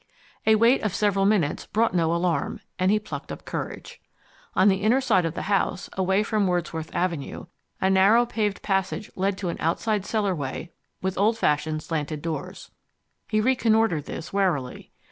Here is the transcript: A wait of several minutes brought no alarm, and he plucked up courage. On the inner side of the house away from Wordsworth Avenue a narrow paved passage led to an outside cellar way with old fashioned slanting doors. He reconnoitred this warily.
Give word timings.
A 0.47 0.55
wait 0.55 0.81
of 0.81 0.95
several 0.95 1.25
minutes 1.27 1.67
brought 1.67 1.93
no 1.93 2.11
alarm, 2.11 2.59
and 2.79 2.89
he 2.89 2.97
plucked 2.99 3.31
up 3.31 3.45
courage. 3.45 4.01
On 4.55 4.67
the 4.67 4.81
inner 4.81 4.99
side 4.99 5.25
of 5.25 5.35
the 5.35 5.43
house 5.43 5.91
away 5.93 6.23
from 6.23 6.47
Wordsworth 6.47 6.89
Avenue 6.95 7.45
a 7.79 7.87
narrow 7.87 8.25
paved 8.25 8.63
passage 8.63 9.11
led 9.15 9.37
to 9.37 9.49
an 9.49 9.57
outside 9.59 10.03
cellar 10.03 10.33
way 10.33 10.71
with 11.03 11.19
old 11.19 11.37
fashioned 11.37 11.83
slanting 11.83 12.19
doors. 12.21 12.71
He 13.27 13.39
reconnoitred 13.39 14.05
this 14.07 14.33
warily. 14.33 14.91